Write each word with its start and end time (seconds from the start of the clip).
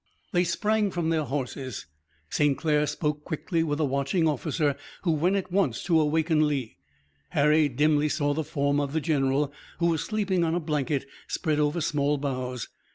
They 0.31 0.43
sprang 0.45 0.89
from 0.89 1.09
their 1.09 1.25
horses, 1.25 1.85
St. 2.31 2.57
Clair 2.57 2.87
spoke 2.87 3.23
quickly 3.23 3.61
with 3.61 3.79
a 3.79 3.85
watching 3.85 4.27
officer 4.27 4.75
who 5.03 5.11
went 5.11 5.35
at 5.35 5.51
once 5.51 5.83
to 5.83 6.01
awaken 6.01 6.47
Lee. 6.47 6.77
Harry 7.29 7.69
dimly 7.69 8.09
saw 8.09 8.33
the 8.33 8.43
form 8.43 8.79
of 8.79 8.93
the 8.93 8.99
general 8.99 9.53
who 9.77 9.85
was 9.91 10.03
sleeping 10.03 10.43
on 10.43 10.55
a 10.55 10.59
blanket, 10.59 11.05
spread 11.27 11.59
over 11.59 11.81
small 11.81 12.17
boughs. 12.17 12.67